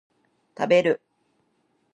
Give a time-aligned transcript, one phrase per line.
[0.57, 0.99] 食べる